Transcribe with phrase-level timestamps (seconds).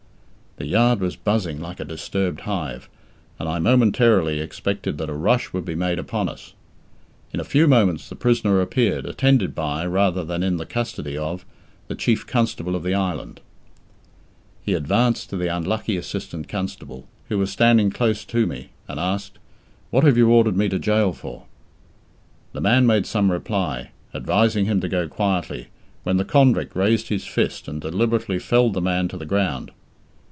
[0.57, 2.87] The yard was buzzing like a disturbed hive,
[3.39, 6.53] and I momentarily expected that a rush would be made upon us.
[7.33, 11.45] In a few moments the prisoner appeared, attended by, rather than in the custody of,
[11.87, 13.39] the Chief Constable of the island.
[14.63, 19.39] He advanced to the unlucky assistant constable, who was standing close to me, and asked,
[19.89, 21.45] "What have you ordered me to gaol for?"
[22.53, 25.69] The man made some reply, advising him to go quietly,
[26.03, 29.71] when the convict raised his fist and deliberately felled the man to the ground.